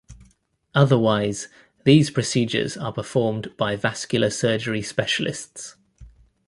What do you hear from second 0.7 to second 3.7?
Otherwise, these procedures are performed